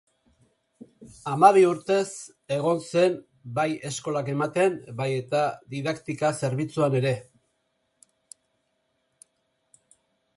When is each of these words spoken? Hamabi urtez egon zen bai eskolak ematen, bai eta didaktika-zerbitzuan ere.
Hamabi 1.31 1.65
urtez 1.71 2.05
egon 2.55 2.79
zen 2.85 3.19
bai 3.59 3.65
eskolak 3.89 4.31
ematen, 4.35 4.79
bai 5.01 5.09
eta 5.17 5.43
didaktika-zerbitzuan 5.75 6.99
ere. 7.01 7.15